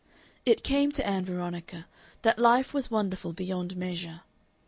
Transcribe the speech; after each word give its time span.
It 0.47 0.63
came 0.63 0.91
to 0.93 1.05
Ann 1.05 1.25
Veronica 1.25 1.85
that 2.23 2.39
life 2.39 2.73
was 2.73 2.89
wonderful 2.89 3.33
beyond 3.33 3.77
measure. 3.77 4.21